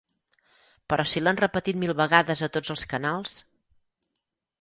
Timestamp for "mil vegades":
1.83-2.41